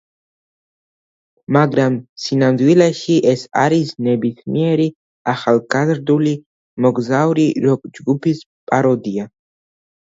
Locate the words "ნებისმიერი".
4.09-4.89